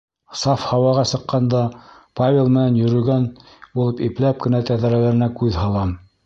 [0.43, 1.59] Саф һауаға сыҡҡанда,
[2.21, 3.27] Павел менән йөрөгән
[3.77, 5.95] булып ипләп кенә тәҙрәләренә күҙ һалам.